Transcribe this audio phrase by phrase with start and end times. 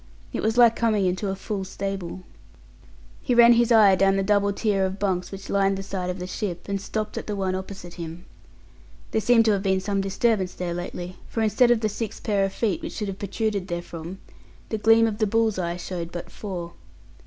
[0.33, 2.23] It was like coming into a full stable.
[3.21, 6.17] He ran his eye down the double tier of bunks which lined the side of
[6.17, 8.25] the ship, and stopped at the one opposite him.
[9.11, 12.43] There seemed to have been some disturbance there lately, for instead of the six pair
[12.45, 14.17] of feet which should have protruded therefrom,
[14.69, 16.73] the gleam of the bull's eye showed but four.